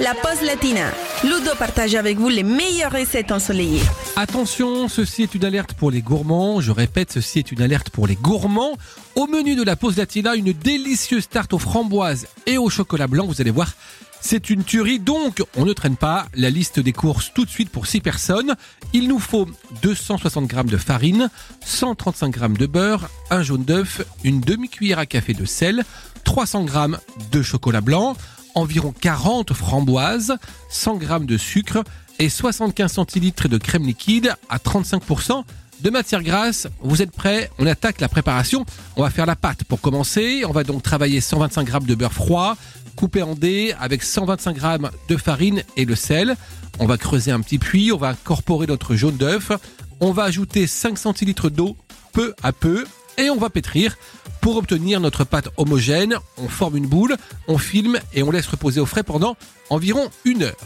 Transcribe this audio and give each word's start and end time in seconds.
la 0.00 0.14
pause 0.14 0.40
latina. 0.42 0.90
Ludo 1.22 1.54
partage 1.58 1.94
avec 1.94 2.16
vous 2.16 2.30
les 2.30 2.42
meilleures 2.42 2.92
recettes 2.92 3.30
ensoleillées. 3.30 3.82
Attention, 4.16 4.88
ceci 4.88 5.24
est 5.24 5.34
une 5.34 5.44
alerte 5.44 5.74
pour 5.74 5.90
les 5.90 6.00
gourmands. 6.00 6.60
Je 6.62 6.72
répète, 6.72 7.12
ceci 7.12 7.38
est 7.38 7.52
une 7.52 7.60
alerte 7.60 7.90
pour 7.90 8.06
les 8.06 8.16
gourmands. 8.16 8.78
Au 9.14 9.26
menu 9.26 9.56
de 9.56 9.62
la 9.62 9.76
pause 9.76 9.98
latina, 9.98 10.34
une 10.34 10.52
délicieuse 10.52 11.28
tarte 11.28 11.52
aux 11.52 11.58
framboises 11.58 12.28
et 12.46 12.56
au 12.56 12.70
chocolat 12.70 13.08
blanc. 13.08 13.26
Vous 13.26 13.42
allez 13.42 13.50
voir, 13.50 13.74
c'est 14.22 14.48
une 14.48 14.64
tuerie. 14.64 15.00
Donc, 15.00 15.42
on 15.54 15.66
ne 15.66 15.72
traîne 15.74 15.96
pas 15.96 16.26
la 16.34 16.48
liste 16.48 16.80
des 16.80 16.92
courses 16.92 17.32
tout 17.34 17.44
de 17.44 17.50
suite 17.50 17.68
pour 17.68 17.86
6 17.86 18.00
personnes. 18.00 18.56
Il 18.94 19.06
nous 19.06 19.18
faut 19.18 19.46
260 19.82 20.50
g 20.50 20.62
de 20.64 20.76
farine, 20.78 21.28
135 21.66 22.38
g 22.38 22.48
de 22.58 22.66
beurre, 22.66 23.10
un 23.30 23.42
jaune 23.42 23.64
d'œuf, 23.64 24.00
une 24.24 24.40
demi-cuillère 24.40 24.98
à 24.98 25.04
café 25.04 25.34
de 25.34 25.44
sel, 25.44 25.84
300 26.24 26.66
g 26.68 26.96
de 27.32 27.42
chocolat 27.42 27.82
blanc, 27.82 28.16
environ 28.54 28.92
40 28.98 29.52
framboises, 29.52 30.34
100 30.70 31.00
g 31.00 31.06
de 31.20 31.36
sucre 31.36 31.82
et 32.18 32.28
75 32.28 32.92
centilitres 32.92 33.48
de 33.48 33.58
crème 33.58 33.84
liquide 33.84 34.34
à 34.48 34.58
35% 34.58 35.44
de 35.80 35.90
matière 35.90 36.22
grasse. 36.22 36.68
Vous 36.82 37.02
êtes 37.02 37.10
prêts? 37.10 37.50
On 37.58 37.66
attaque 37.66 38.00
la 38.00 38.08
préparation. 38.08 38.66
On 38.96 39.02
va 39.02 39.10
faire 39.10 39.26
la 39.26 39.36
pâte 39.36 39.64
pour 39.64 39.80
commencer. 39.80 40.42
On 40.46 40.52
va 40.52 40.64
donc 40.64 40.82
travailler 40.82 41.20
125 41.20 41.66
g 41.66 41.78
de 41.86 41.94
beurre 41.94 42.12
froid, 42.12 42.56
coupé 42.96 43.22
en 43.22 43.34
dés 43.34 43.74
avec 43.80 44.02
125 44.02 44.60
g 44.60 44.76
de 45.08 45.16
farine 45.16 45.62
et 45.76 45.84
le 45.84 45.94
sel. 45.94 46.36
On 46.78 46.86
va 46.86 46.98
creuser 46.98 47.30
un 47.30 47.40
petit 47.40 47.58
puits, 47.58 47.92
on 47.92 47.96
va 47.96 48.10
incorporer 48.10 48.66
notre 48.66 48.94
jaune 48.94 49.16
d'œuf. 49.16 49.52
On 50.00 50.12
va 50.12 50.24
ajouter 50.24 50.66
5 50.66 50.98
centilitres 50.98 51.50
d'eau 51.50 51.76
peu 52.12 52.34
à 52.42 52.52
peu 52.52 52.84
et 53.20 53.30
on 53.30 53.36
va 53.36 53.50
pétrir. 53.50 53.96
Pour 54.40 54.56
obtenir 54.56 55.00
notre 55.00 55.24
pâte 55.24 55.48
homogène, 55.58 56.16
on 56.38 56.48
forme 56.48 56.76
une 56.76 56.86
boule, 56.86 57.16
on 57.46 57.58
filme 57.58 57.98
et 58.14 58.22
on 58.22 58.30
laisse 58.30 58.46
reposer 58.46 58.80
au 58.80 58.86
frais 58.86 59.02
pendant 59.02 59.36
environ 59.68 60.08
une 60.24 60.44
heure. 60.44 60.56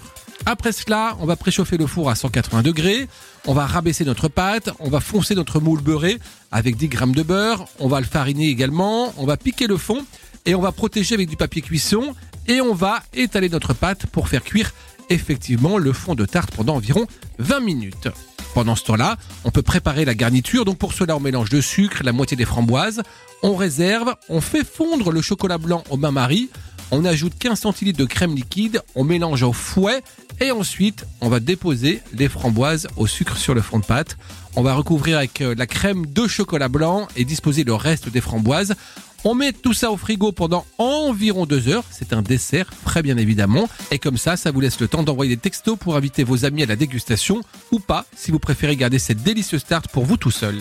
Après 0.47 0.73
cela, 0.73 1.17
on 1.21 1.27
va 1.27 1.37
préchauffer 1.37 1.77
le 1.77 1.87
four 1.87 2.11
à 2.11 2.15
180 2.15 2.62
degrés. 2.62 3.09
On 3.47 3.55
va 3.55 3.67
rabaisser 3.67 4.05
notre 4.05 4.28
pâte. 4.28 4.70
On 4.78 4.91
va 4.91 5.01
foncer 5.01 5.34
notre 5.34 5.59
moule 5.59 5.81
beurré 5.81 6.19
avec 6.53 6.77
10 6.77 6.89
grammes 6.89 7.15
de 7.15 7.23
beurre. 7.23 7.67
On 7.81 7.89
va 7.89 8.01
le 8.01 8.06
fariner 8.06 8.48
également. 8.48 9.12
On 9.17 9.27
va 9.27 9.37
piquer 9.37 9.67
le 9.67 9.77
fond 9.77 10.05
et 10.45 10.55
on 10.55 10.61
va 10.61 10.71
protéger 10.71 11.15
avec 11.15 11.28
du 11.28 11.37
papier 11.37 11.62
cuisson. 11.62 12.15
Et 12.47 12.61
on 12.61 12.75
va 12.75 13.03
étaler 13.15 13.48
notre 13.48 13.73
pâte 13.73 14.06
pour 14.06 14.28
faire 14.28 14.45
cuire 14.45 14.73
effectivement 15.09 15.78
le 15.78 15.93
fond 15.93 16.15
de 16.15 16.27
tarte 16.27 16.55
pendant 16.55 16.77
environ 16.77 17.06
20 17.39 17.61
minutes. 17.61 18.09
Pendant 18.55 18.77
ce 18.77 18.84
temps-là, 18.84 19.16
on 19.44 19.50
peut 19.50 19.62
préparer 19.62 20.05
la 20.05 20.14
garniture. 20.14 20.64
Donc 20.64 20.78
pour 20.78 20.92
cela, 20.92 21.16
on 21.16 21.20
mélange 21.20 21.50
le 21.50 21.60
sucre, 21.60 22.02
la 22.05 22.12
moitié 22.12 22.36
des 22.36 22.44
framboises. 22.44 23.02
On 23.42 23.56
réserve, 23.56 24.14
on 24.28 24.41
fait 24.41 24.64
fondre 24.64 25.10
le 25.10 25.20
chocolat 25.20 25.58
blanc 25.58 25.83
au 25.91 25.97
bain-marie. 25.97 26.50
On 26.92 27.05
ajoute 27.05 27.32
15 27.38 27.58
centilitres 27.58 27.98
de 27.98 28.05
crème 28.05 28.36
liquide, 28.36 28.80
on 28.94 29.02
mélange 29.02 29.42
au 29.42 29.52
fouet 29.52 30.02
et 30.41 30.52
ensuite 30.52 31.05
on 31.20 31.28
va 31.28 31.41
déposer 31.41 32.02
les 32.12 32.28
framboises 32.28 32.86
au 32.97 33.06
sucre 33.08 33.36
sur 33.36 33.55
le 33.55 33.62
fond 33.62 33.80
de 33.80 33.84
pâte. 33.84 34.16
On 34.55 34.62
va 34.62 34.75
recouvrir 34.75 35.19
avec 35.19 35.41
euh, 35.41 35.55
la 35.56 35.66
crème 35.66 36.06
de 36.06 36.28
chocolat 36.28 36.69
blanc 36.69 37.08
et 37.16 37.25
disposer 37.25 37.64
le 37.64 37.75
reste 37.75 38.08
des 38.08 38.20
framboises. 38.20 38.75
On 39.27 39.34
met 39.34 39.53
tout 39.53 39.72
ça 39.72 39.91
au 39.91 39.97
frigo 39.97 40.33
pendant 40.33 40.67
environ 40.77 41.47
deux 41.47 41.69
heures. 41.69 41.84
C'est 41.91 42.12
un 42.12 42.20
dessert, 42.20 42.69
très 42.84 43.03
bien 43.03 43.17
évidemment. 43.17 43.70
Et 43.91 43.98
comme 43.98 44.19
ça, 44.19 44.36
ça 44.36 44.50
vous 44.50 44.61
laisse 44.61 44.81
le 44.81 44.86
temps 44.86 45.03
d'envoyer 45.03 45.34
des 45.34 45.41
textos 45.41 45.78
pour 45.78 45.97
inviter 45.97 46.25
vos 46.25 46.44
amis 46.44 46.62
à 46.62 46.66
la 46.66 46.77
dégustation 46.77 47.41
ou 47.72 47.78
pas, 47.78 48.05
si 48.14 48.31
vous 48.31 48.39
préférez 48.39 48.77
garder 48.77 48.98
cette 48.98 49.22
délicieuse 49.22 49.64
tarte 49.64 49.89
pour 49.89 50.05
vous 50.05 50.19
tout 50.19 50.31
seul. 50.31 50.56